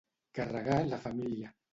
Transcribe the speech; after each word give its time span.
Carregar 0.37 0.77
la 0.93 0.99
família. 1.03 1.53